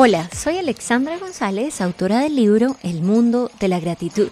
[0.00, 4.28] Hola, soy Alexandra González, autora del libro El mundo de la gratitud.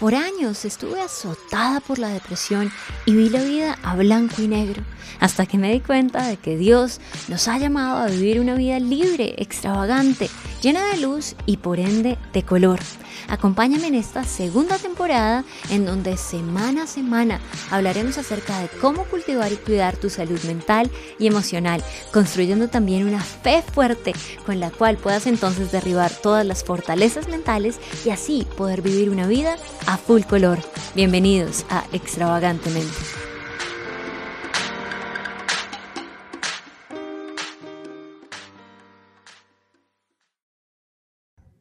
[0.00, 2.72] Por años estuve azotada por la depresión
[3.04, 4.82] y vi la vida a blanco y negro,
[5.20, 8.80] hasta que me di cuenta de que Dios nos ha llamado a vivir una vida
[8.80, 10.30] libre, extravagante,
[10.62, 12.80] llena de luz y por ende de color.
[13.28, 17.40] Acompáñame en esta segunda temporada en donde semana a semana
[17.70, 23.22] hablaremos acerca de cómo cultivar y cuidar tu salud mental y emocional, construyendo también una
[23.22, 24.14] fe fuerte
[24.46, 29.26] con la cual puedas entonces derribar todas las fortalezas mentales y así poder vivir una
[29.26, 29.56] vida
[29.90, 30.58] a full color.
[30.94, 33.29] Bienvenidos a Extravagantemente.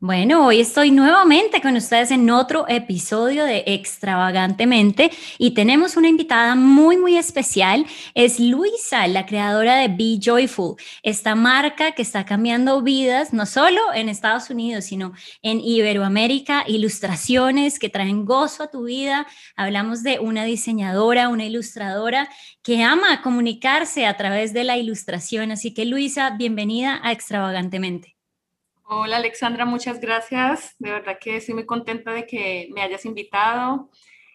[0.01, 6.55] Bueno, hoy estoy nuevamente con ustedes en otro episodio de Extravagantemente y tenemos una invitada
[6.55, 7.85] muy, muy especial.
[8.13, 13.81] Es Luisa, la creadora de Be Joyful, esta marca que está cambiando vidas, no solo
[13.93, 19.27] en Estados Unidos, sino en Iberoamérica, ilustraciones que traen gozo a tu vida.
[19.57, 22.29] Hablamos de una diseñadora, una ilustradora
[22.63, 25.51] que ama comunicarse a través de la ilustración.
[25.51, 28.18] Así que Luisa, bienvenida a Extravagantemente.
[28.91, 30.75] Hola Alexandra, muchas gracias.
[30.79, 33.91] De verdad que estoy muy contenta de que me hayas invitado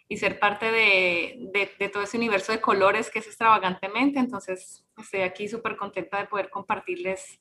[0.08, 4.20] y ser parte de, todo ese universo de colores que es extravagantemente.
[4.20, 7.40] Entonces, estoy aquí súper contenta de poder compartirles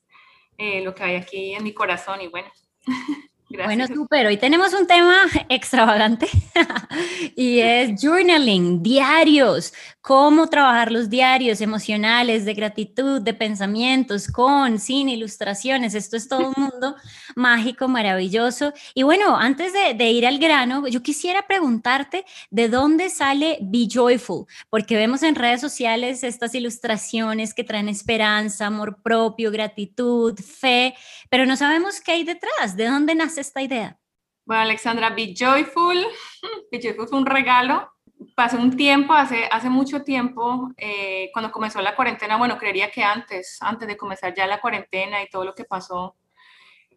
[0.58, 2.50] eh, lo que hay aquí en mi corazón y bueno.
[3.62, 4.26] Bueno, súper.
[4.26, 6.28] Hoy tenemos un tema extravagante
[7.36, 15.08] y es journaling, diarios, cómo trabajar los diarios emocionales, de gratitud, de pensamientos, con, sin
[15.08, 15.94] ilustraciones.
[15.94, 16.96] Esto es todo un mundo
[17.36, 18.72] mágico, maravilloso.
[18.94, 23.86] Y bueno, antes de, de, ir al grano, yo quisiera preguntarte de dónde sale Be
[23.88, 30.94] Joyful, porque vemos en redes sociales estas ilustraciones que traen esperanza, amor propio, gratitud, fe,
[31.30, 33.98] pero no sabemos qué hay detrás, de dónde nace esta idea?
[34.44, 36.06] Bueno, Alexandra, Be Joyful.
[36.72, 37.90] Be Joyful fue un regalo.
[38.34, 43.02] Pasé un tiempo, hace, hace mucho tiempo, eh, cuando comenzó la cuarentena, bueno, creería que
[43.02, 46.16] antes, antes de comenzar ya la cuarentena y todo lo que pasó,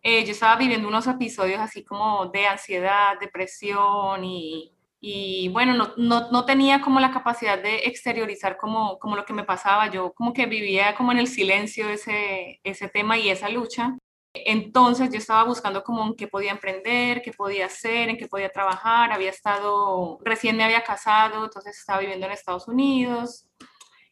[0.02, 5.94] eh, yo estaba viviendo unos episodios así como de ansiedad, depresión y, y bueno, no,
[5.98, 9.92] no, no, tenía como la capacidad de exteriorizar como, como lo que me pasaba.
[9.92, 13.98] Yo como que vivía como en el silencio ese, ese tema y esa lucha.
[14.46, 18.50] Entonces yo estaba buscando como en qué podía emprender, qué podía hacer, en qué podía
[18.50, 19.12] trabajar.
[19.12, 23.48] Había estado, recién me había casado, entonces estaba viviendo en Estados Unidos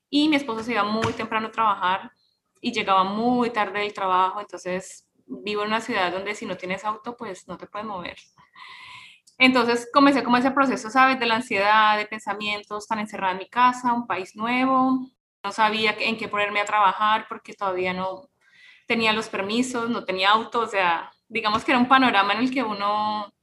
[0.10, 2.12] y mi esposo se iba muy temprano a trabajar
[2.62, 4.40] y llegaba muy tarde del trabajo.
[4.40, 8.18] Entonces vivo en una ciudad donde si no tienes auto, pues no te puedes mover.
[9.38, 11.20] Entonces comencé como ese proceso, ¿sabes?
[11.20, 15.10] De la ansiedad, de pensamientos, tan encerrada en mi casa, un país nuevo.
[15.44, 18.30] No sabía en qué ponerme a trabajar porque todavía no,
[18.86, 22.52] tenía los permisos, no tenía auto, o sea, digamos que era un panorama en el
[22.52, 23.34] que uno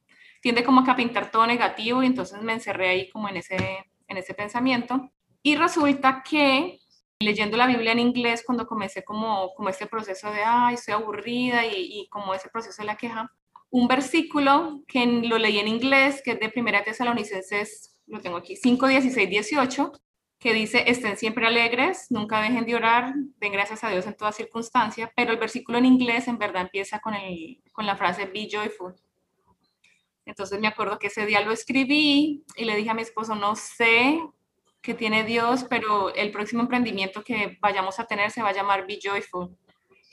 [0.41, 4.17] tiende como a pintar todo negativo y entonces me encerré ahí como en ese, en
[4.17, 5.09] ese pensamiento.
[5.41, 6.79] Y resulta que
[7.19, 11.65] leyendo la Biblia en inglés, cuando comencé como, como este proceso de, ay, estoy aburrida
[11.65, 13.31] y, y como ese proceso de la queja,
[13.69, 18.55] un versículo que lo leí en inglés, que es de Primera Tesalonicenses, lo tengo aquí,
[18.55, 19.91] 5, 16, 18,
[20.43, 24.33] que dice, estén siempre alegres, nunca dejen de orar, den gracias a Dios en toda
[24.33, 28.49] circunstancia, pero el versículo en inglés en verdad empieza con, el, con la frase be
[28.51, 28.93] joyful.
[30.25, 33.55] Entonces me acuerdo que ese día lo escribí y le dije a mi esposo, no
[33.55, 34.21] sé
[34.81, 38.85] qué tiene Dios, pero el próximo emprendimiento que vayamos a tener se va a llamar
[38.85, 39.55] Be Joyful.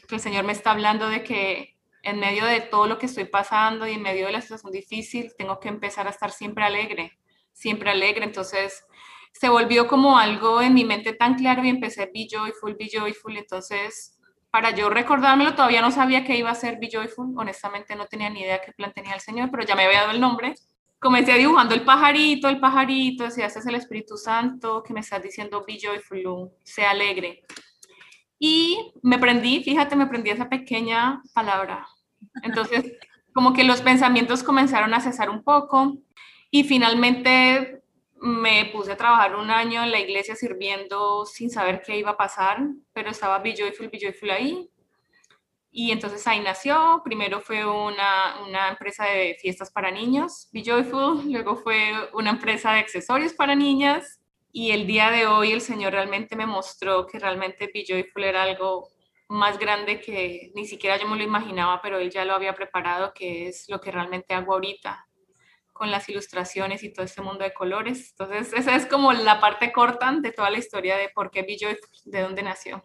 [0.06, 3.24] Que el Señor me está hablando de que en medio de todo lo que estoy
[3.24, 7.18] pasando y en medio de la situación difícil, tengo que empezar a estar siempre alegre,
[7.52, 8.24] siempre alegre.
[8.24, 8.84] Entonces,
[9.32, 13.36] se volvió como algo en mi mente tan claro y empecé Be Joyful, Be Joyful.
[13.36, 14.18] Entonces,
[14.50, 17.34] para yo recordármelo, todavía no sabía que iba a ser Be Joyful.
[17.36, 20.20] Honestamente, no tenía ni idea qué plan el Señor, pero ya me había dado el
[20.20, 20.54] nombre.
[20.98, 25.18] Comencé dibujando el pajarito, el pajarito, decía, este es el Espíritu Santo que me está
[25.18, 27.42] diciendo Be Joyful, sea alegre.
[28.38, 31.86] Y me prendí, fíjate, me prendí esa pequeña palabra.
[32.42, 32.92] Entonces,
[33.32, 35.98] como que los pensamientos comenzaron a cesar un poco
[36.50, 37.79] y finalmente
[38.20, 42.16] me puse a trabajar un año en la iglesia sirviendo sin saber qué iba a
[42.16, 42.58] pasar,
[42.92, 44.70] pero estaba Be Joyful, Be Joyful ahí.
[45.72, 51.32] Y entonces ahí nació, primero fue una, una empresa de fiestas para niños, Be Joyful,
[51.32, 54.20] luego fue una empresa de accesorios para niñas.
[54.52, 58.42] Y el día de hoy el Señor realmente me mostró que realmente Be Joyful era
[58.42, 58.88] algo
[59.28, 63.12] más grande que ni siquiera yo me lo imaginaba, pero Él ya lo había preparado,
[63.14, 65.06] que es lo que realmente hago ahorita
[65.80, 68.10] con las ilustraciones y todo este mundo de colores.
[68.10, 71.56] Entonces, esa es como la parte corta de toda la historia de por qué Be
[72.04, 72.84] de dónde nació.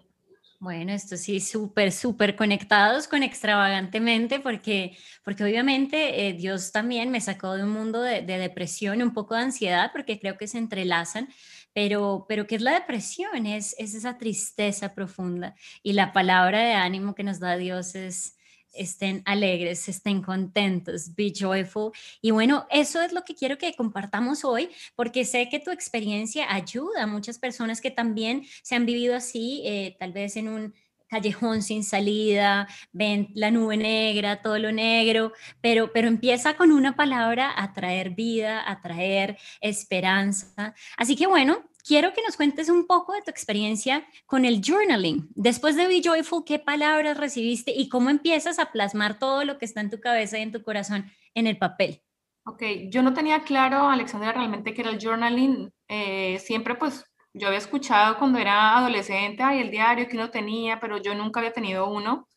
[0.62, 7.20] Bueno, esto sí, súper, súper conectados con extravagantemente, porque, porque obviamente eh, Dios también me
[7.20, 10.58] sacó de un mundo de, de, depresión, un poco de ansiedad, porque creo que se
[10.58, 11.28] entrelazan,
[11.74, 13.46] pero, pero ¿qué es la depresión?
[13.46, 15.54] Es, es esa tristeza profunda
[15.84, 18.35] y la palabra de ánimo que nos da Dios es,
[18.76, 21.92] estén alegres, estén contentos, be joyful.
[22.22, 26.54] Y bueno, eso es lo que quiero que compartamos hoy, porque sé que tu experiencia
[26.54, 30.74] ayuda a muchas personas que también se han vivido así, eh, tal vez en un
[31.08, 35.32] callejón sin salida, ven la nube negra, todo lo negro,
[35.62, 40.74] pero, pero empieza con una palabra a traer vida, a traer esperanza.
[40.98, 45.30] Así que bueno, quiero que nos cuentes un poco de tu experiencia con el journaling.
[45.36, 49.66] Después de Be Joyful, ¿qué palabras recibiste y cómo empiezas a plasmar todo lo que
[49.66, 52.02] está en tu cabeza y en tu corazón en el papel?
[52.46, 55.72] Ok, yo no tenía claro, Alexandra, realmente qué era el journaling.
[55.88, 60.80] Eh, siempre pues yo había escuchado cuando era adolescente, ay, el diario que uno tenía,
[60.80, 62.28] pero yo nunca había tenido uno.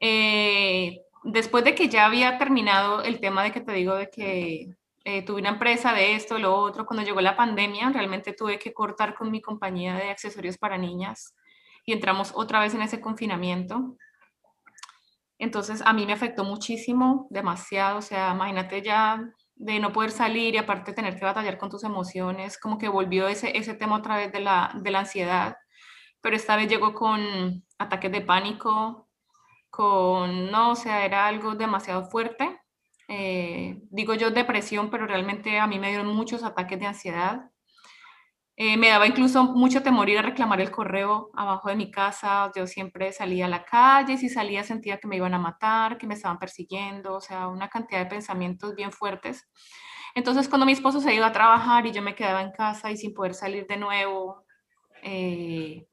[0.00, 4.68] Eh, después de que ya había terminado el tema de que te digo de que
[5.04, 6.84] eh, tuve una empresa de esto, lo otro.
[6.84, 11.34] Cuando llegó la pandemia, realmente tuve que cortar con mi compañía de accesorios para niñas
[11.86, 13.96] y entramos otra vez en ese confinamiento.
[15.38, 17.98] Entonces a mí me afectó muchísimo, demasiado.
[17.98, 19.22] O sea, imagínate ya
[19.54, 23.28] de no poder salir y aparte tener que batallar con tus emociones, como que volvió
[23.28, 25.56] ese, ese tema otra vez de la, de la ansiedad.
[26.20, 29.08] Pero esta vez llegó con ataques de pánico,
[29.70, 32.59] con, no, o sea, era algo demasiado fuerte
[33.12, 37.50] eh, digo yo depresión, pero realmente a mí me dieron muchos ataques de ansiedad.
[38.56, 42.52] Eh, me daba incluso mucho temor ir a reclamar el correo abajo de mi casa.
[42.54, 46.06] Yo siempre salía a la calle, si salía sentía que me iban a matar, que
[46.06, 49.48] me estaban persiguiendo, o sea, una cantidad de pensamientos bien fuertes.
[50.14, 52.96] Entonces, cuando mi esposo se iba a trabajar y yo me quedaba en casa y
[52.96, 54.44] sin poder salir de nuevo,
[55.02, 55.86] eh,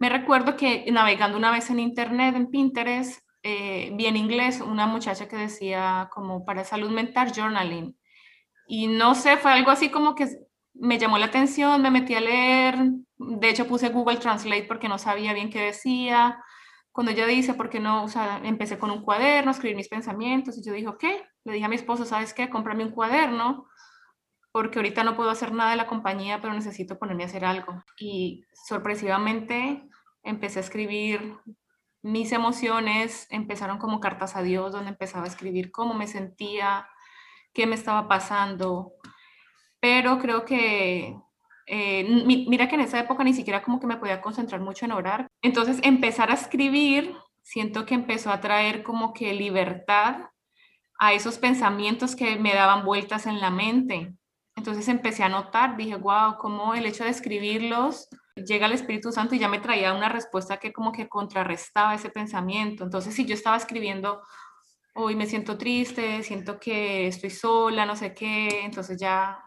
[0.00, 4.86] me recuerdo que navegando una vez en internet, en Pinterest, eh, vi en inglés una
[4.86, 7.96] muchacha que decía como para salud mental journaling.
[8.68, 10.28] Y no sé, fue algo así como que
[10.74, 12.76] me llamó la atención, me metí a leer,
[13.18, 16.42] de hecho puse Google Translate porque no sabía bien qué decía.
[16.92, 18.04] Cuando ella dice, ¿por qué no?
[18.04, 21.04] O sea, empecé con un cuaderno, escribir mis pensamientos y yo dije, ok,
[21.44, 22.50] le dije a mi esposo, ¿sabes qué?
[22.50, 23.66] Cómprame un cuaderno
[24.52, 27.82] porque ahorita no puedo hacer nada de la compañía, pero necesito ponerme a hacer algo.
[27.98, 29.82] Y sorpresivamente
[30.22, 31.38] empecé a escribir
[32.02, 36.88] mis emociones empezaron como cartas a Dios, donde empezaba a escribir cómo me sentía,
[37.54, 38.92] qué me estaba pasando.
[39.80, 41.16] Pero creo que,
[41.66, 44.92] eh, mira que en esa época ni siquiera como que me podía concentrar mucho en
[44.92, 45.28] orar.
[45.42, 50.26] Entonces empezar a escribir, siento que empezó a traer como que libertad
[50.98, 54.14] a esos pensamientos que me daban vueltas en la mente.
[54.56, 59.34] Entonces empecé a notar, dije, wow, cómo el hecho de escribirlos llega el Espíritu Santo
[59.34, 62.84] y ya me traía una respuesta que como que contrarrestaba ese pensamiento.
[62.84, 64.22] Entonces, si yo estaba escribiendo,
[64.94, 69.42] hoy me siento triste, siento que estoy sola, no sé qué, entonces ya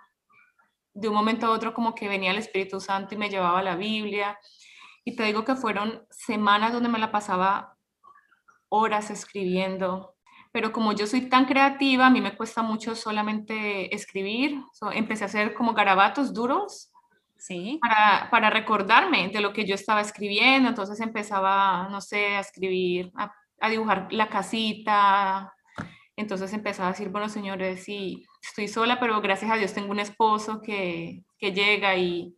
[0.93, 3.75] de un momento a otro como que venía el Espíritu Santo y me llevaba la
[3.75, 4.39] Biblia.
[5.03, 7.77] Y te digo que fueron semanas donde me la pasaba
[8.69, 10.15] horas escribiendo.
[10.51, 14.63] Pero como yo soy tan creativa, a mí me cuesta mucho solamente escribir.
[14.93, 16.91] empecé a hacer como garabatos duros
[17.79, 20.69] para, para, recordarme de lo que yo estaba escribiendo.
[20.69, 25.53] Entonces empezaba, no sé, a escribir, a, dibujar la casita.
[26.15, 29.99] Entonces empezaba a decir, bueno, señores, sí, estoy sola, pero gracias a Dios tengo un
[29.99, 32.35] esposo que, que llega y,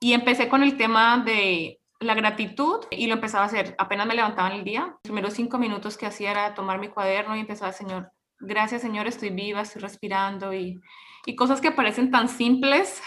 [0.00, 3.74] y empecé con el tema de la gratitud y lo empezaba a hacer.
[3.78, 6.88] Apenas me levantaba en el día, los primeros cinco minutos que hacía era tomar mi
[6.88, 10.80] cuaderno y empezaba, Señor, gracias Señor, estoy viva, estoy respirando y,
[11.24, 13.02] y cosas que parecen tan simples,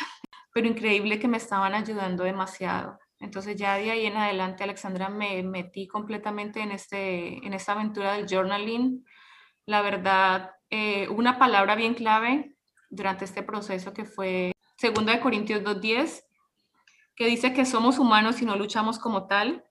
[0.54, 3.00] pero increíble que me estaban ayudando demasiado.
[3.20, 8.14] Entonces ya de ahí en adelante, Alexandra, me metí completamente en, este, en esta aventura
[8.14, 9.06] del journaling.
[9.66, 12.56] La verdad, eh, una palabra bien clave
[12.90, 14.52] durante este proceso que fue
[14.82, 16.24] 2 de Corintios 2.10,
[17.16, 19.66] que dice que somos humanos y no luchamos como tal.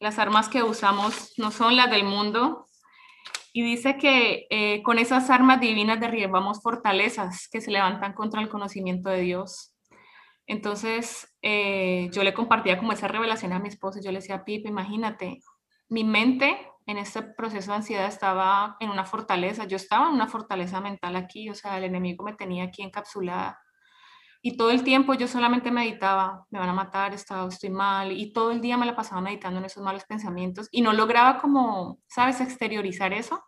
[0.00, 2.66] Las armas que usamos no son las del mundo.
[3.52, 8.50] Y dice que eh, con esas armas divinas derribamos fortalezas que se levantan contra el
[8.50, 9.75] conocimiento de Dios.
[10.46, 14.00] Entonces, eh, yo le compartía como esa revelación a mi esposo.
[14.00, 15.40] Yo le decía, Pipe, imagínate,
[15.88, 19.64] mi mente en este proceso de ansiedad estaba en una fortaleza.
[19.64, 23.60] Yo estaba en una fortaleza mental aquí, o sea, el enemigo me tenía aquí encapsulada.
[24.40, 28.52] Y todo el tiempo yo solamente meditaba, me van a matar, estoy mal, y todo
[28.52, 32.40] el día me la pasaba meditando en esos malos pensamientos y no lograba como, ¿sabes?,
[32.40, 33.42] exteriorizar eso.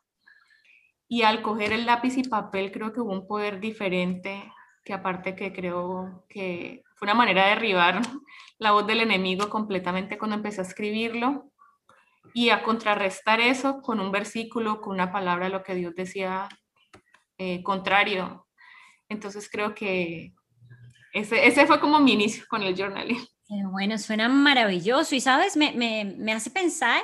[1.06, 4.52] Y al coger el lápiz y papel creo que hubo un poder diferente,
[4.84, 8.02] que aparte que creo que fue una manera de derribar
[8.58, 11.52] la voz del enemigo completamente cuando empecé a escribirlo
[12.34, 16.48] y a contrarrestar eso con un versículo, con una palabra, lo que Dios decía
[17.38, 18.46] eh, contrario.
[19.08, 20.34] Entonces creo que
[21.12, 23.24] ese, ese, fue como mi inicio con el journaling.
[23.70, 27.00] Bueno, suena maravilloso y sabes, me, me, me hace pensar,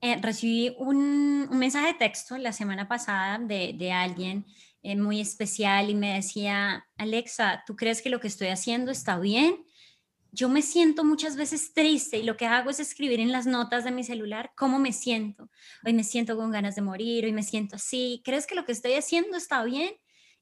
[0.00, 4.46] eh, recibí un, un, mensaje de texto la semana pasada de, de alguien
[4.90, 9.18] eh, muy especial y me decía, Alexa, ¿tú crees que lo que estoy haciendo está
[9.18, 9.66] bien?
[10.36, 13.84] yo me siento muchas veces triste y lo que hago es escribir en las notas
[13.84, 15.48] de mi celular cómo me siento.
[15.82, 18.20] Hoy me siento con ganas de morir, hoy me siento así.
[18.22, 19.94] ¿Crees que lo que estoy haciendo está bien?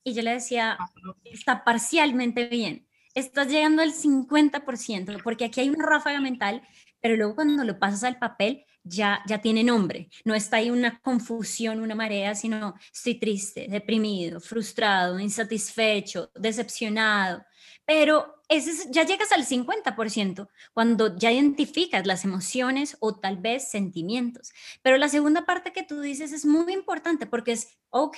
[0.03, 0.77] Y yo le decía,
[1.25, 2.89] está parcialmente bien.
[3.15, 6.63] Estás llegando al 50%, porque aquí hay una ráfaga mental,
[7.01, 10.09] pero luego cuando lo pasas al papel, ya, ya tiene nombre.
[10.25, 17.45] No está ahí una confusión, una marea, sino estoy triste, deprimido, frustrado, insatisfecho, decepcionado.
[17.87, 24.53] Pero ese ya llegas al 50% cuando ya identificas las emociones o tal vez sentimientos.
[24.83, 28.17] Pero la segunda parte que tú dices es muy importante porque es, ok,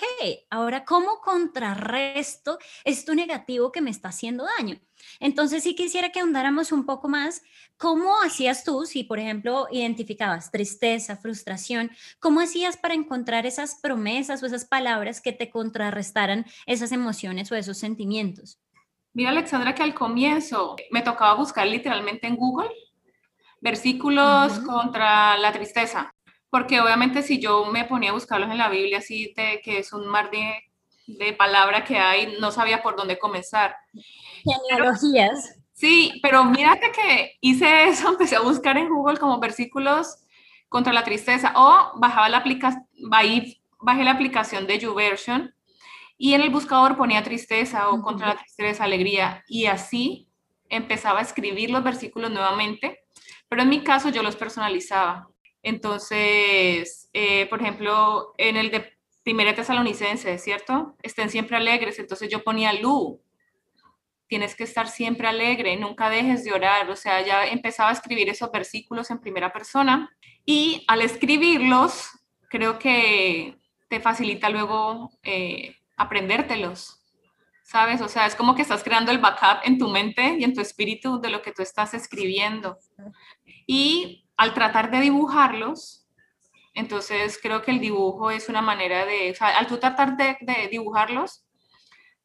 [0.51, 4.81] ahora ¿cómo contrarresto esto negativo que me está haciendo daño?
[5.21, 7.43] Entonces sí quisiera que ahondáramos un poco más,
[7.77, 11.91] ¿cómo hacías tú si, por ejemplo, identificabas tristeza, frustración?
[12.19, 17.55] ¿Cómo hacías para encontrar esas promesas o esas palabras que te contrarrestaran esas emociones o
[17.55, 18.59] esos sentimientos?
[19.17, 22.69] Mira, Alexandra, que al comienzo me tocaba buscar literalmente en Google
[23.63, 26.15] versículos contra la tristeza,
[26.51, 29.95] porque obviamente si yo me ponía a buscarlos en la Biblia, así de, que es
[29.95, 30.63] un mar de,
[31.07, 33.75] de palabra que hay, no sabía por dónde comenzar.
[34.45, 35.61] Genealogías.
[35.73, 40.19] Sí, pero mírate que hice eso, empecé a buscar en Google como versículos
[40.69, 42.87] contra la tristeza o bajaba la aplicación,
[43.81, 45.56] bajé la aplicación de YouVersion
[46.19, 50.29] y en el buscador ponía tristeza o contra la tristeza, alegría, y así
[50.69, 53.01] empezaba a escribir los versículos nuevamente,
[53.49, 55.29] pero en mi caso yo los personalizaba.
[55.63, 60.97] Entonces, eh, por ejemplo, en el de Primera Tesalonicense, ¿cierto?
[61.03, 63.21] Estén siempre alegres, entonces yo ponía Lu,
[64.29, 68.29] tienes que estar siempre alegre, nunca dejes de orar, o sea, ya empezaba a escribir
[68.29, 70.11] esos versículos en primera persona
[70.45, 72.11] y al escribirlos,
[72.49, 73.57] creo que
[73.89, 77.03] te facilita luego eh, aprendértelos,
[77.63, 78.01] ¿sabes?
[78.01, 80.61] O sea, es como que estás creando el backup en tu mente y en tu
[80.61, 82.79] espíritu de lo que tú estás escribiendo.
[83.67, 86.07] Y al tratar de dibujarlos,
[86.75, 90.69] entonces creo que el dibujo es una manera de, o sea, al tú tratar de,
[90.71, 91.45] dibujarlos,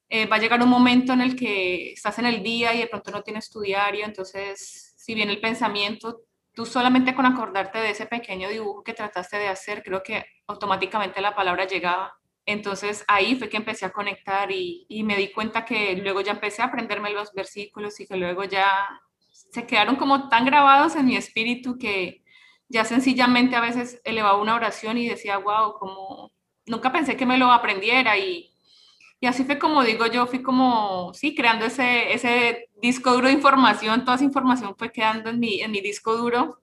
[0.10, 2.88] eh, va a llegar un momento en el que estás en el día y de
[2.88, 6.22] pronto no tienes tu entonces si viene el pensamiento,
[6.54, 11.22] tú solamente con acordarte de ese pequeño dibujo que trataste de hacer, creo que automáticamente
[11.22, 12.14] la palabra llegaba.
[12.46, 16.62] Entonces ahí fue que empecé a conectar y, me di cuenta que luego ya empecé
[16.62, 18.68] a aprenderme los versículos y que luego ya
[19.30, 22.24] se quedaron como tan grabados en mi espíritu que
[22.68, 26.32] ya sencillamente a veces elevaba una oración y decía, wow, como
[26.66, 28.52] nunca pensé que me lo aprendiera y,
[29.20, 33.34] y así fue como digo yo, fui como, sí, creando ese, ese disco duro de
[33.34, 36.62] información, toda esa información fue quedando en mi, en mi disco duro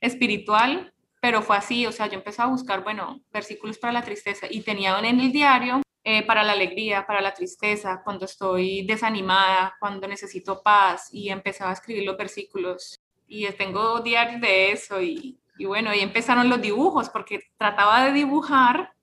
[0.00, 4.46] espiritual pero fue así, o sea, yo empecé a buscar, bueno, versículos para la tristeza
[4.48, 9.76] y tenía en el diario eh, para la alegría, para la tristeza, cuando estoy desanimada,
[9.80, 15.38] cuando necesito paz y empezaba a escribir los versículos y tengo diarios de eso y,
[15.58, 18.94] y bueno, ahí empezaron los dibujos porque trataba de dibujar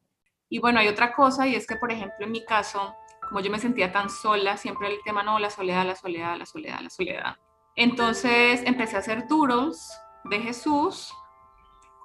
[0.50, 2.95] y bueno, hay otra cosa y es que, por ejemplo, en mi caso,
[3.27, 6.45] como yo me sentía tan sola, siempre el tema, no, la soledad, la soledad, la
[6.45, 7.36] soledad, la soledad.
[7.75, 11.13] Entonces empecé a hacer doodles de Jesús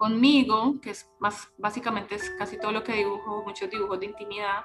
[0.00, 4.64] conmigo, que es más, básicamente es casi todo lo que dibujo, muchos dibujos de intimidad.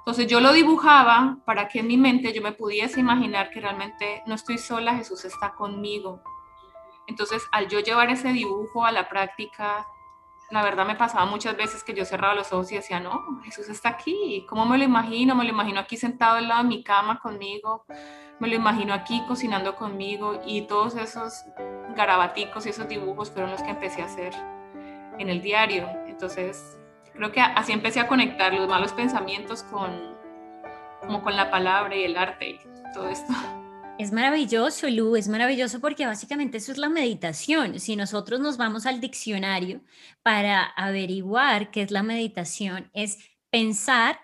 [0.00, 4.20] Entonces yo lo dibujaba para que en mi mente yo me pudiese imaginar que realmente
[4.26, 6.20] no estoy sola, Jesús está conmigo.
[7.06, 9.86] Entonces al yo llevar ese dibujo a la práctica,
[10.50, 13.68] la verdad me pasaba muchas veces que yo cerraba los ojos y decía, no, Jesús
[13.68, 14.46] está aquí.
[14.48, 15.34] ¿Cómo me lo imagino?
[15.34, 17.84] Me lo imagino aquí sentado al lado de mi cama conmigo.
[18.38, 20.40] Me lo imagino aquí cocinando conmigo.
[20.46, 21.44] Y todos esos
[21.94, 24.32] garabaticos y esos dibujos fueron los que empecé a hacer
[25.18, 25.86] en el diario.
[26.06, 26.78] Entonces,
[27.12, 30.16] creo que así empecé a conectar los malos pensamientos con,
[31.00, 32.60] como con la palabra y el arte y
[32.94, 33.34] todo esto.
[33.98, 37.80] Es maravilloso, Lu, es maravilloso porque básicamente eso es la meditación.
[37.80, 39.80] Si nosotros nos vamos al diccionario
[40.22, 43.18] para averiguar qué es la meditación, es
[43.50, 44.20] pensar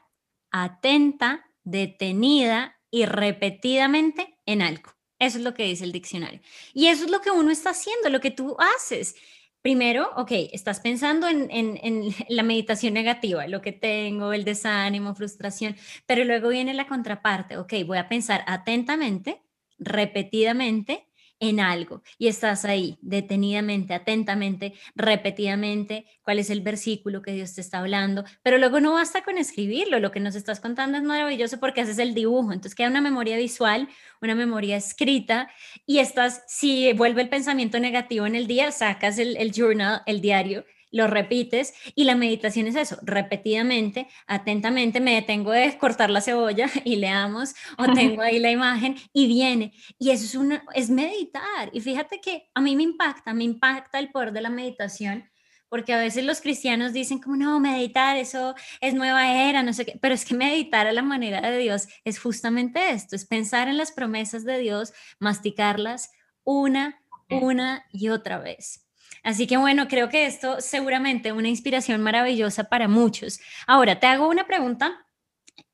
[0.52, 4.93] atenta, detenida y repetidamente en algo.
[5.19, 6.40] Eso es lo que dice el diccionario.
[6.73, 9.16] Y eso es lo que uno está haciendo, lo que tú haces.
[9.61, 15.75] Primero, ok, estás pensando en, la meditación negativa, lo que tengo, el desánimo, frustración,
[16.07, 19.40] pero luego viene la contraparte, ok, voy a pensar atentamente
[19.78, 21.09] repetidamente
[21.40, 27.61] en algo y estás ahí detenidamente, atentamente, repetidamente, cuál es el versículo que Dios te
[27.61, 31.59] está hablando, pero luego no basta con escribirlo, lo que nos estás contando es maravilloso
[31.61, 33.88] porque haces el dibujo, entonces queda una memoria visual,
[34.23, 35.50] una memoria escrita
[35.87, 40.64] y estás, si vuelve el pensamiento negativo en el día, sacas el, journal, el diario
[40.95, 46.71] lo repites y la meditación es eso, repetidamente, atentamente, me detengo de cortar la cebolla
[46.85, 49.73] y leamos o tengo ahí la imagen y viene.
[49.99, 51.69] Y eso es, una, es meditar.
[51.73, 55.29] Y fíjate que a mí me impacta, me impacta el poder de la meditación
[55.69, 59.85] porque a veces los cristianos dicen como no, meditar, eso es nueva era, no sé
[59.85, 63.67] qué, pero es que meditar a la manera de Dios es justamente esto, es pensar
[63.67, 66.13] en las promesas de Dios, masticarlas
[66.45, 68.84] una, una y otra vez.
[69.25, 73.40] Así que bueno, creo que esto seguramente una inspiración maravillosa para muchos.
[73.66, 75.07] Ahora, te hago una pregunta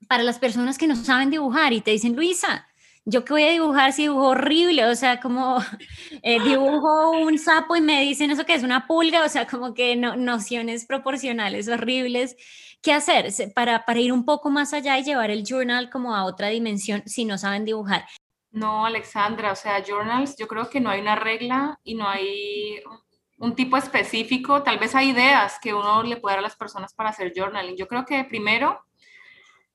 [0.09, 2.69] para las personas que no saben dibujar y te dicen, Luisa,
[3.05, 5.59] yo que voy a dibujar si dibujo horrible, o sea, como
[6.23, 9.75] eh, dibujo un sapo y me dicen eso que es una pulga, o sea, como
[9.75, 12.37] que no, nociones proporcionales horribles.
[12.83, 16.25] ¿Qué hacer para, para ir un poco más allá y llevar el journal como a
[16.25, 18.07] otra dimensión si no saben dibujar?
[18.53, 22.81] No, Alexandra, o sea, journals, yo creo que no hay una regla y no hay
[23.41, 26.93] un tipo específico, tal vez hay ideas que uno le puede dar a las personas
[26.93, 27.75] para hacer journaling.
[27.75, 28.85] Yo creo que primero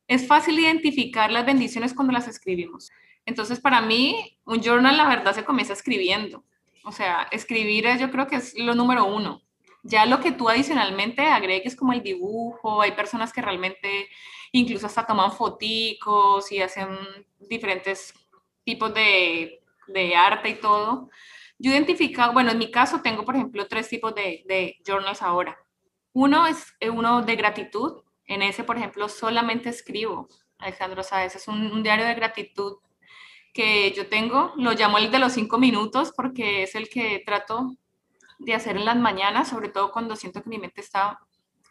[0.07, 2.91] es fácil identificar las bendiciones cuando las escribimos.
[3.25, 6.43] Entonces, para mí, un journal, la verdad, se comienza escribiendo.
[6.83, 9.41] O sea, escribir yo creo que es lo número uno.
[9.81, 14.07] Ya lo que tú adicionalmente agregues como el dibujo, hay personas que realmente
[14.51, 16.89] incluso hasta toman foticos y hacen
[17.39, 18.13] diferentes
[18.63, 21.09] tipos de, de arte y todo.
[21.57, 25.57] Yo he bueno, en mi caso tengo, por ejemplo, tres tipos de, de journals ahora.
[26.13, 28.01] Uno es eh, uno de gratitud.
[28.25, 31.35] En ese, por ejemplo, solamente escribo, Alejandro Sáez.
[31.35, 32.77] Es un, diario de gratitud
[33.53, 34.53] que yo tengo.
[34.57, 37.75] Lo llamo el de los cinco minutos porque es el que trato
[38.39, 41.19] de hacer en las mañanas, sobre todo cuando siento que mi mente está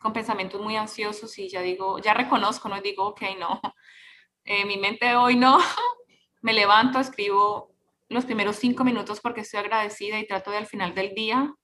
[0.01, 3.61] con pensamientos muy ansiosos y ya digo, ya reconozco, no digo, ok, no,
[4.45, 5.59] eh, mi mente hoy no,
[6.43, 7.74] me levanto, escribo
[8.09, 11.55] los primeros cinco minutos porque estoy agradecida y trato de al final del día,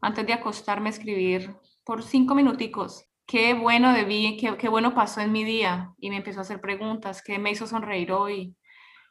[0.00, 1.54] antes de acostarme, escribir
[1.84, 3.04] por cinco minuticos.
[3.26, 5.92] Qué bueno debí, qué, qué bueno pasó en mi día.
[5.98, 8.56] Y me empezó a hacer preguntas, qué me hizo sonreír hoy.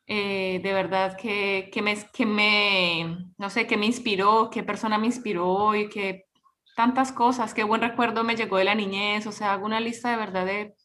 [0.08, 4.98] Eh, de verdad, que, que, me, que me, no sé, qué me inspiró, qué persona
[4.98, 6.26] me inspiró hoy, qué
[6.76, 9.28] tantas cosas, qué buen recuerdo me llegó de la niñez.
[9.28, 10.76] O sea, hago una lista de verdad de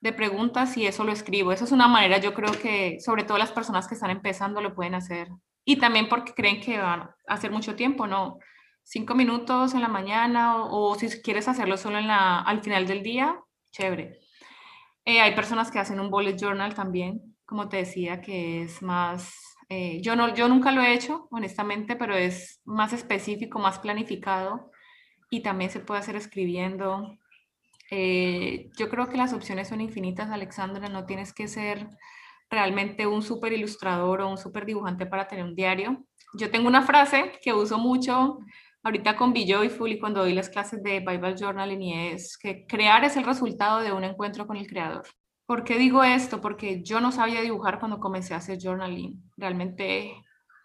[0.00, 1.52] de preguntas y eso lo escribo.
[1.52, 4.74] Eso es una manera, yo creo que sobre todo las personas que están empezando lo
[4.74, 5.28] pueden hacer.
[5.64, 8.38] Y también porque creen que van a hacer mucho tiempo, ¿no?
[8.82, 13.02] Cinco minutos en la mañana o, si quieres hacerlo solo en la, al final del
[13.02, 13.38] día,
[13.72, 14.18] chévere.
[15.04, 19.34] Eh, hay personas que hacen un bullet journal también, como te decía, que es más...
[19.68, 24.70] Eh, yo, no, yo nunca lo he hecho, honestamente, pero es más específico, más planificado
[25.30, 27.16] y también se puede hacer escribiendo.
[27.90, 31.88] Eh, yo creo que las opciones son infinitas, Alexandra, no tienes que ser
[32.48, 36.04] realmente un súper ilustrador o un súper dibujante para tener un diario.
[36.34, 38.38] Yo tengo una frase que uso mucho
[38.82, 42.66] ahorita con Be Joyful y cuando doy las clases de Bible Journaling y es que
[42.66, 45.04] crear es el resultado de un encuentro con el creador.
[45.46, 46.40] ¿Por qué digo esto?
[46.40, 49.20] Porque yo no sabía dibujar cuando comencé a hacer journaling.
[49.36, 50.14] Realmente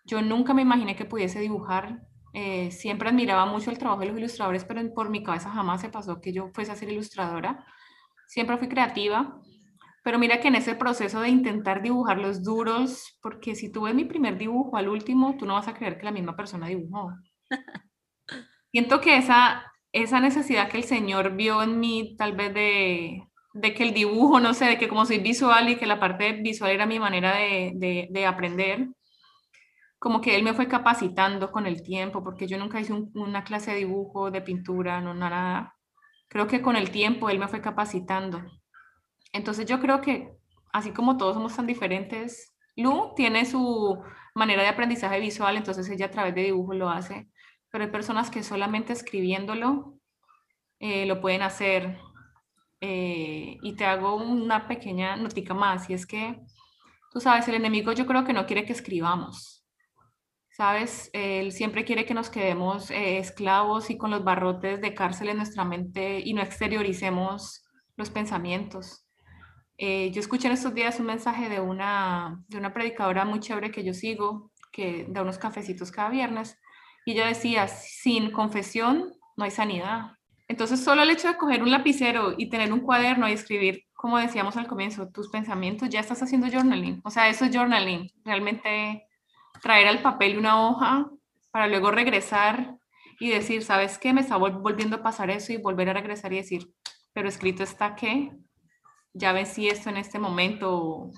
[0.06, 2.02] yo nunca me imaginé que pudiese dibujar
[2.36, 5.90] eh, siempre admiraba mucho el trabajo de los ilustradores, pero por mi cabeza jamás se
[5.90, 7.66] pasó que yo fuese a ser ilustradora.
[8.28, 9.42] Siempre fui creativa,
[10.04, 13.96] pero mira que en ese proceso de intentar dibujar los duros, porque si tú ves
[13.96, 17.12] mi primer dibujo al último, tú no vas a creer que la misma persona dibujó.
[18.72, 23.74] Siento que esa, esa necesidad que el Señor vio en mí, tal vez de, de
[23.74, 26.72] que el dibujo, no sé, de que como soy visual y que la parte visual
[26.72, 28.90] era mi manera de, de, de aprender,
[30.00, 33.72] como que él me fue capacitando con el tiempo, porque yo nunca hice una clase
[33.72, 35.76] de dibujo, de pintura, no nada.
[36.28, 38.44] Creo que con el tiempo él me fue capacitando.
[39.34, 40.32] Entonces yo creo que
[40.74, 44.02] así como todos somos tan diferentes, Lu tiene su
[44.34, 47.30] manera de aprendizaje visual, entonces ella a través de dibujo lo hace,
[47.72, 49.98] pero hay personas que solamente escribiéndolo
[50.80, 51.98] eh, lo pueden hacer.
[52.82, 56.40] Eh, y te hago una pequeña notica más, y es que,
[57.12, 59.55] tú sabes, el enemigo yo creo que no quiere que escribamos
[60.56, 61.10] ¿sabes?
[61.12, 65.38] Él siempre quiere que nos quedemos eh, esclavos y con los barrotes de cárcel en
[65.38, 67.66] nuestra mente y no exterioricemos
[67.98, 69.06] los pensamientos.
[69.78, 73.72] Eh, yo escuché en estos días un mensaje de una, de una predicadora muy chévere
[73.72, 76.58] que yo sigo, que da unos cafecitos cada viernes,
[77.06, 80.14] y ella decía, sin confesión no hay sanidad.
[80.48, 84.18] Entonces, solo el hecho de coger un lapicero y tener un cuaderno y escribir, como
[84.18, 87.02] decíamos al comienzo, tus pensamientos, ya estás haciendo journaling.
[87.04, 88.10] O sea, eso es journaling.
[88.24, 89.05] Realmente
[89.62, 91.10] traer al papel una hoja
[91.52, 92.76] para luego regresar
[93.20, 94.14] y decir, ¿sabes qué?
[94.14, 96.70] Me está volviendo a pasar eso y volver a regresar y decir,
[97.14, 98.32] pero escrito está que
[99.14, 101.12] ya vencí esto en este momento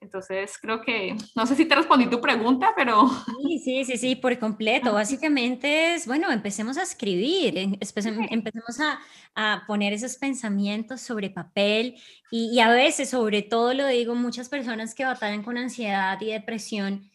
[0.00, 3.08] entonces, creo que, no sé si te respondí tu pregunta, pero...
[3.46, 4.92] Sí, sí, sí, sí, por completo.
[4.92, 8.98] Básicamente es, bueno, empecemos a escribir, empecemos a,
[9.34, 11.96] a poner esos pensamientos sobre papel
[12.30, 16.32] y, y, a veces, sobre todo lo digo, muchas personas que batallan con ansiedad y
[16.32, 17.10] depresión,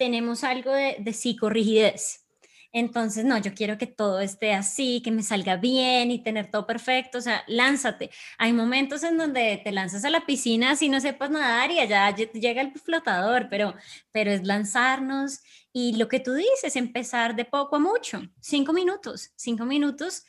[0.00, 2.24] tenemos algo de, de psicorrigidez.
[2.72, 6.66] Entonces, no, yo quiero que todo esté así, que me salga bien y tener todo
[6.66, 7.18] perfecto.
[7.18, 8.10] O sea, lánzate.
[8.38, 12.14] Hay momentos en donde te lanzas a la piscina si no sepas nadar y allá
[12.16, 13.74] llega el flotador, pero,
[14.10, 18.22] pero es lanzarnos y lo que tú dices, empezar de poco a mucho.
[18.40, 20.24] Cinco minutos, cinco minutos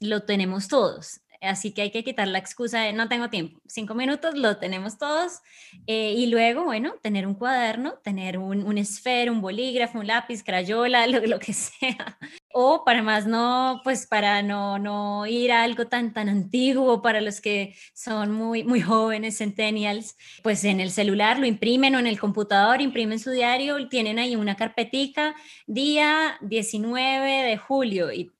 [0.00, 1.20] lo tenemos todos.
[1.42, 3.60] Así que hay que quitar la excusa de no tengo tiempo.
[3.66, 5.40] Cinco minutos lo tenemos todos.
[5.88, 10.44] Eh, y luego, bueno, tener un cuaderno, tener un, un esfero, un bolígrafo, un lápiz,
[10.44, 12.18] crayola, lo, lo, que sea.
[12.52, 17.20] O para más no, pues para no, no ir a algo tan, tan antiguo para
[17.20, 22.06] los que son muy, muy jóvenes, centennials, pues en el celular lo imprimen o en
[22.06, 25.34] el computador imprimen su diario, tienen ahí una carpetica,
[25.66, 28.30] día 19 de julio y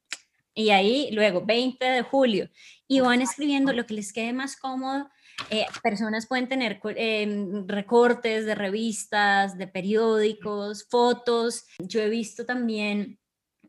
[0.55, 2.49] y ahí luego 20 de julio
[2.93, 5.09] y van escribiendo lo que les quede más cómodo.
[5.49, 11.65] Eh, personas pueden tener em, recortes de revistas, de periódicos, fotos.
[11.79, 13.19] Yo he visto también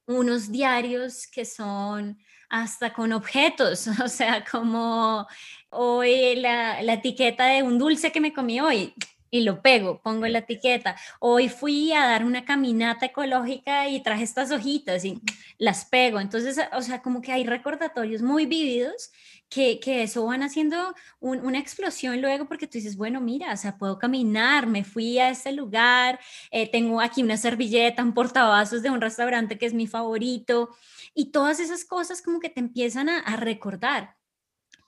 [0.08, 2.18] unos diarios que son
[2.50, 5.26] hasta con objetos, o sea, como
[5.70, 8.94] hoy la, la etiqueta de un dulce que me comí hoy,
[9.34, 10.96] y lo pego, pongo la etiqueta.
[11.20, 15.20] Hoy fui a dar una caminata ecológica y traje estas hojitas y
[15.58, 16.20] las pego.
[16.20, 19.12] Entonces, o sea, como que hay recordatorios muy vívidos
[19.50, 23.76] que, que eso van haciendo una explosión luego porque tú dices, bueno, mira, o sea,
[23.76, 26.20] puedo caminar, me fui a este lugar,
[26.52, 30.70] eh, tengo aquí una servilleta, un portavasos de un restaurante que es mi favorito
[31.16, 34.16] y todas esas cosas como que te empiezan a, a recordar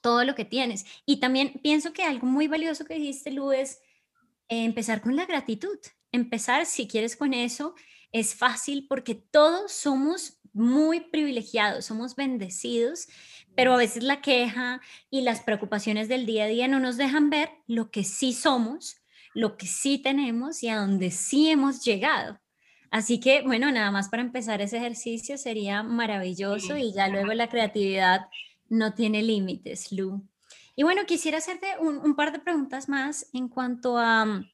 [0.02, 0.86] todo lo que tienes.
[1.08, 3.80] Y también pienso que algo muy valioso que dijiste, Lu, es
[4.50, 5.78] empezar con la gratitud.
[6.12, 7.76] Empezar, si quieres, con eso
[8.12, 13.08] es fácil porque todos somos muy privilegiados, somos bendecidos,
[13.56, 14.80] pero a veces la queja
[15.10, 19.02] y las preocupaciones del día a día no nos dejan ver lo que sí somos,
[19.34, 22.40] lo que sí tenemos y a donde sí hemos llegado.
[22.90, 27.50] Así que, bueno, nada más para empezar ese ejercicio sería maravilloso y ya luego la
[27.50, 28.28] creatividad
[28.70, 30.26] no tiene límites, Lu.
[30.76, 34.52] Y bueno, quisiera hacerte un, par de preguntas más en cuanto a mm,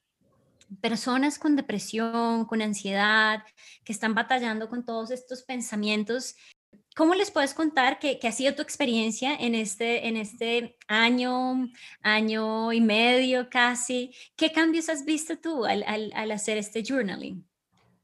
[0.80, 3.44] personas con depresión, con ansiedad,
[3.84, 6.36] que están batallando con todos estos pensamientos.
[6.94, 11.68] ¿Cómo les puedes contar qué, ha sido tu experiencia en este, en este año,
[12.02, 14.14] año y medio casi?
[14.36, 17.44] ¿Qué cambios has visto tú al, al, al hacer este journaling?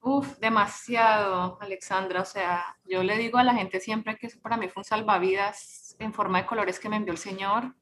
[0.01, 2.23] Uf, demasiado, Alexandra.
[2.23, 4.85] O sea, yo le digo a la gente siempre que eso para mí fue un
[4.85, 7.75] salvavidas en forma de colores que me envió el Señor.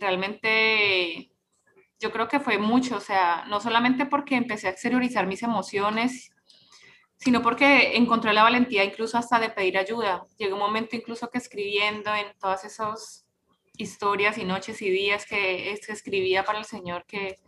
[0.00, 1.30] Realmente
[2.00, 6.30] yo creo que fue mucho, o sea, no solamente porque empecé a exteriorizar mis emociones,
[7.16, 10.24] sino porque encontré la valentía incluso hasta de pedir ayuda.
[10.38, 13.26] Llegó un momento incluso que escribiendo en todas esas
[13.76, 17.38] historias y noches y días que, escribía para el Señor, que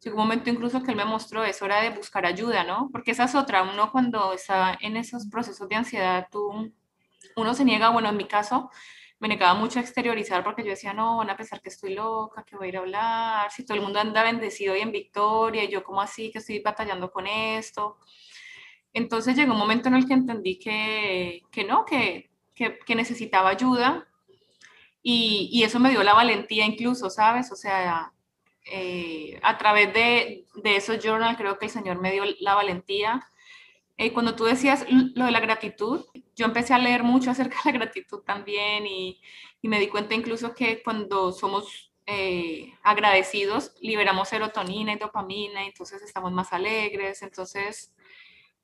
[0.00, 2.88] llegó un momento incluso que Él me mostró eso, era de buscar ayuda, ¿no?
[2.90, 6.72] Porque esa es otra, uno cuando está en esos procesos de ansiedad, tú,
[7.36, 8.70] uno se niega, bueno, en mi caso,
[9.20, 12.44] me negaba mucho a exteriorizar porque yo decía, no, van a pensar que estoy loca,
[12.44, 15.64] que voy a ir a hablar, si todo el mundo anda bendecido y en victoria,
[15.64, 17.98] y yo como así, que estoy batallando con esto.
[18.92, 23.50] Entonces llegó un momento en el que entendí que, que no, que, que, que, necesitaba
[23.50, 24.08] ayuda
[25.02, 27.52] y, y, eso me dio la valentía incluso, ¿sabes?
[27.52, 28.12] O sea,
[28.70, 33.26] eh, a través de, de esos journals creo que el Señor me dio la valentía
[34.00, 36.06] eh, cuando tú decías lo de la gratitud,
[36.36, 39.20] yo empecé a leer mucho acerca de la gratitud también y,
[39.62, 46.32] me di cuenta incluso que cuando somos eh, agradecidos liberamos serotonina y dopamina, entonces estamos
[46.32, 47.22] más alegres.
[47.22, 47.92] Entonces,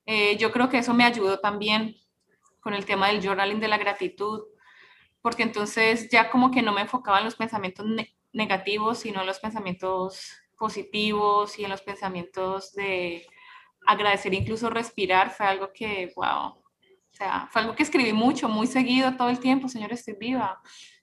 [0.06, 1.96] eh, yo creo que eso me ayudó también
[2.60, 4.44] con el tema del journaling de la gratitud,
[5.20, 7.84] porque entonces ya como que no me enfocaba en los pensamientos
[8.32, 13.26] negativos, sino en los pensamientos positivos y en los pensamientos de
[13.86, 18.66] agradecer incluso respirar fue algo que, wow, o sea, fue algo que escribí mucho, muy
[18.66, 20.60] seguido, todo el tiempo, Señor, estoy viva.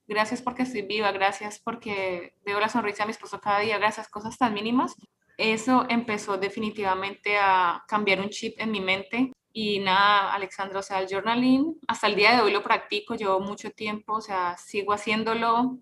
[0.08, 4.10] Gracias porque estoy viva, gracias porque veo la sonrisa de mi esposo cada día, gracias,
[4.10, 4.96] cosas tan mínimas.
[5.38, 9.32] Eso empezó definitivamente a cambiar un chip en mi mente.
[9.54, 13.40] Y nada, Alexandra, o sea, el journaling, hasta el día de hoy lo practico, llevo
[13.40, 15.80] mucho tiempo, o sea, sigo haciéndolo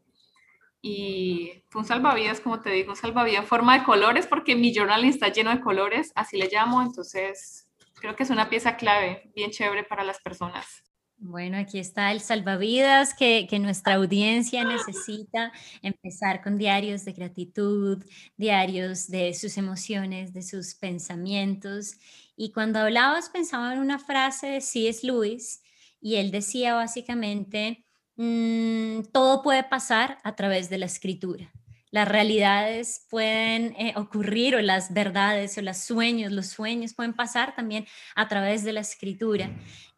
[0.81, 5.09] y fue un salvavidas, como te digo, un salvavidas forma de colores, porque mi journaling
[5.09, 9.51] está lleno de colores, así le llamo, entonces creo que es una pieza clave, bien
[9.51, 10.83] chévere para las personas.
[11.21, 15.51] Bueno, aquí está el salvavidas que, que, nuestra audiencia necesita.
[15.81, 18.01] Empezar con diarios de gratitud,
[18.37, 21.95] diarios de sus emociones, de sus pensamientos.
[22.37, 25.05] Y cuando hablabas pensaba en una frase de C.S.
[25.05, 25.61] Lewis
[25.99, 27.85] y él decía básicamente,
[28.19, 31.51] mm, todo puede pasar a través de la escritura.
[31.91, 37.55] Las realidades pueden eh, ocurrir o las verdades o los sueños, los sueños pueden pasar
[37.55, 39.49] también a través de la escritura.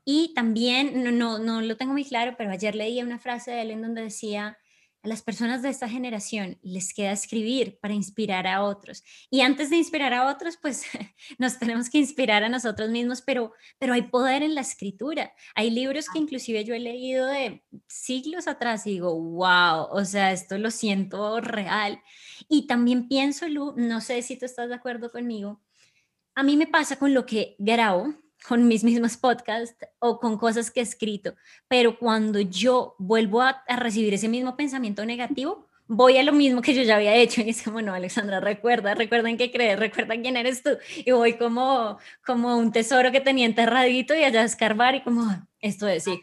[0.05, 3.61] Y también, no, no, no lo tengo muy claro, pero ayer leía una frase de
[3.61, 4.57] él en donde decía,
[5.03, 9.03] a las personas de esta generación les queda escribir para inspirar a otros.
[9.29, 10.83] Y antes de inspirar a otros, pues
[11.39, 15.33] nos tenemos que inspirar a nosotros mismos, pero, pero hay poder en la escritura.
[15.55, 20.31] Hay libros que inclusive yo he leído de siglos atrás y digo, wow, o sea,
[20.31, 22.01] esto lo siento real.
[22.47, 25.61] Y también pienso, Lu, no sé si tú estás de acuerdo conmigo,
[26.35, 28.13] a mí me pasa con lo que grabo,
[28.47, 31.35] con mis mismos podcasts o con cosas que he escrito,
[31.67, 36.73] pero cuando yo vuelvo a, recibir ese mismo pensamiento negativo, voy a lo mismo que
[36.73, 40.37] yo ya había hecho y dice, bueno, Alexandra, recuerda, recuerda en qué crees, recuerda quién
[40.37, 40.71] eres tú.
[40.97, 45.23] Y voy como, como un tesoro que tenía enterradito y allá a escarbar y como,
[45.59, 46.21] esto es sí,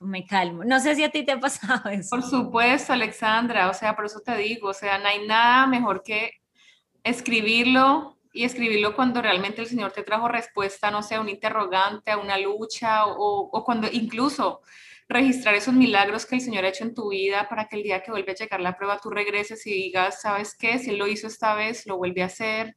[0.00, 0.64] me calmo.
[0.64, 2.10] No sé si a ti te ha pasado eso.
[2.10, 6.02] Por supuesto, Alexandra, o sea, por eso te digo, o sea, no hay nada mejor
[6.02, 6.32] que
[7.04, 12.10] escribirlo, y escribirlo cuando realmente el Señor te trajo respuesta, no sé, a un interrogante,
[12.10, 14.62] a una lucha, o, o, cuando incluso
[15.08, 18.02] registrar esos milagros que el Señor ha hecho en tu vida para que el día
[18.02, 20.78] que vuelve a llegar la prueba tú regreses y digas, ¿sabes qué?
[20.78, 22.76] Si Él lo hizo esta vez, lo vuelve a hacer.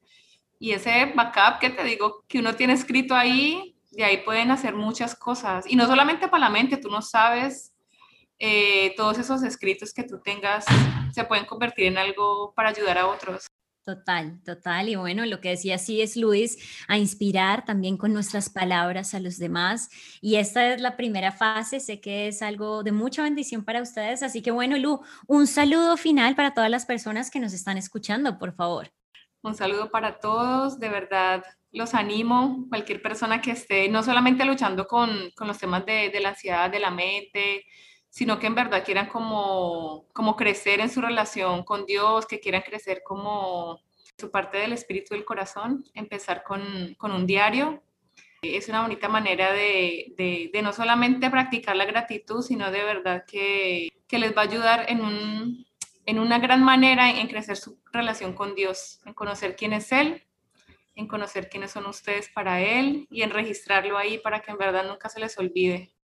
[0.60, 4.76] Y ese backup que te digo que uno tiene escrito ahí, de ahí pueden hacer
[4.76, 5.66] muchas cosas.
[5.68, 7.74] Y no solamente para la mente, tú no sabes,
[8.38, 10.66] eh, todos esos escritos que tú tengas
[11.14, 13.48] se pueden convertir en algo para ayudar a otros.
[13.86, 14.90] Total, total.
[14.90, 19.20] Y bueno, lo que decía sí es Luis, a inspirar también con nuestras palabras a
[19.20, 19.92] los demás.
[20.22, 24.24] Y esta es la primera fase, sé que es algo de mucha bendición para ustedes.
[24.24, 28.40] Así que bueno, Lu, un saludo final para todas las personas que nos están escuchando,
[28.40, 28.92] por favor.
[29.44, 31.44] Un saludo para todos, de verdad.
[31.72, 36.20] Los animo, cualquier persona que esté no solamente luchando con, con los temas de, de
[36.22, 37.64] la ansiedad, de la mente,
[38.16, 42.62] sino que en verdad quieran como, como crecer en su relación con Dios, que quieran
[42.62, 43.82] crecer como
[44.18, 47.84] su parte del espíritu del corazón, empezar con, con un diario.
[48.42, 53.90] Es una bonita manera de, de, no solamente practicar la gratitud, sino de verdad que,
[54.08, 55.68] que les va a ayudar en, un,
[56.06, 60.24] en una gran manera en crecer su relación con Dios, en conocer quién es Él,
[60.96, 64.88] en conocer quiénes son ustedes para Él y en registrarlo ahí para que en verdad
[64.88, 65.95] nunca se les olvide.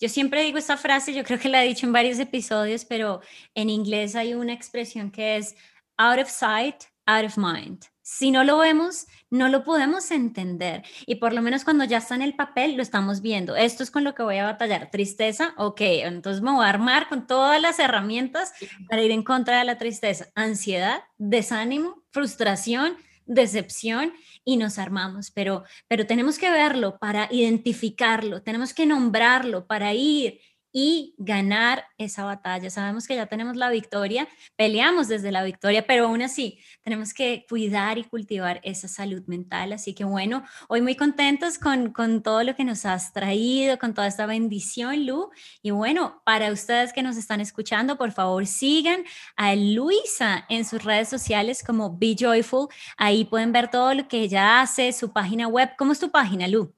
[0.00, 3.20] Yo siempre digo esta frase, yo creo que la he dicho en varios episodios, pero
[3.54, 5.54] en inglés hay una expresión que es
[5.96, 7.84] out of sight, out of mind.
[8.02, 10.82] Si no lo vemos, no lo podemos entender.
[11.06, 13.54] Y por lo menos cuando ya está en el papel, lo estamos viendo.
[13.54, 14.90] Esto es con lo que voy a batallar.
[14.90, 18.52] Tristeza, ok, entonces me voy a armar con todas las herramientas
[18.88, 20.26] para ir en contra de la tristeza.
[20.34, 22.96] Ansiedad, desánimo, frustración,
[23.30, 24.12] decepción
[24.44, 30.40] y nos armamos, pero, pero tenemos que verlo para identificarlo, tenemos que nombrarlo para ir
[30.72, 32.70] y ganar esa batalla.
[32.70, 37.44] Sabemos que ya tenemos la victoria, peleamos desde la victoria, pero aún así tenemos que
[37.48, 39.72] cuidar y cultivar esa salud mental.
[39.72, 43.94] Así que bueno, hoy muy contentos con, con todo lo que nos has traído, con
[43.94, 45.30] toda esta bendición, Lu.
[45.62, 49.04] Y bueno, para ustedes que nos están escuchando, por favor sigan
[49.36, 52.68] a Luisa en sus redes sociales como Be Joyful.
[52.96, 55.70] Ahí pueden ver todo lo que ella hace, su página web.
[55.76, 56.72] ¿Cómo es tu página, Lu?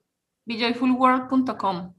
[0.47, 1.95] BeJoyfulWorld.com.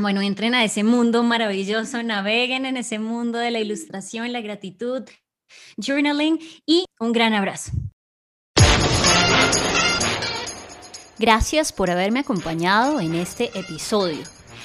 [0.00, 5.02] Bueno, entren a ese mundo maravilloso, naveguen en ese mundo de la ilustración, la gratitud,
[5.76, 7.72] journaling y un gran abrazo.
[11.18, 14.22] Gracias por haberme acompañado en este episodio.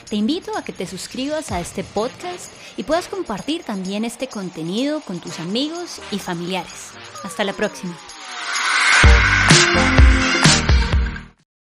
[0.10, 5.02] Te invito a que te suscribas a este podcast y puedas compartir también este contenido
[5.02, 6.92] con tus amigos y familiares.
[7.26, 7.98] Hasta la próxima.